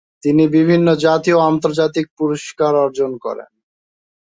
তিনি 0.23 0.43
বিভিন্ন 0.55 0.87
জাতীয় 1.05 1.37
ও 1.37 1.45
আন্তর্জাতিক 1.49 2.05
পুরস্কার 2.17 2.71
অর্জন 2.75 3.11
করেন। 3.17 3.51